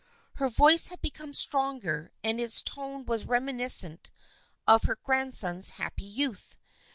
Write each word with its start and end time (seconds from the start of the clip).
Her 0.37 0.49
voice 0.49 0.87
had 0.87 0.99
become 0.99 1.35
stronger, 1.35 2.11
and 2.23 2.39
its 2.41 2.63
tone 2.63 3.05
was 3.05 3.27
reminiscent 3.27 4.09
of 4.67 4.81
her 4.85 4.95
grandson's 5.03 5.69
happy 5.77 6.05
youth. 6.05 6.57